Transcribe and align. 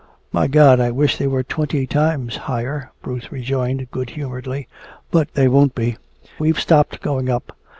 "My 0.31 0.47
God, 0.47 0.79
I 0.79 0.89
wish 0.89 1.17
they 1.19 1.27
were 1.27 1.43
twenty 1.43 1.85
times 1.85 2.35
higher," 2.35 2.89
Bruce 3.03 3.31
rejoined 3.31 3.91
good 3.91 4.09
humoredly. 4.09 4.67
"But 5.11 5.31
they 5.35 5.47
won't 5.47 5.75
be 5.75 5.97
we've 6.39 6.59
stopped 6.59 7.01
going 7.01 7.29
up. 7.29 7.55